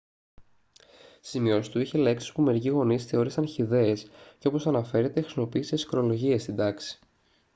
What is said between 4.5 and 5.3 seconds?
αναφέρεται